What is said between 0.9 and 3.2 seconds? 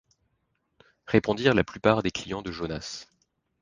répondirent la plupart des clients de Jonas.